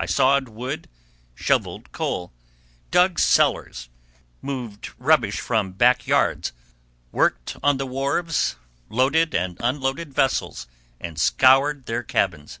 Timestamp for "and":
9.32-9.56, 11.00-11.20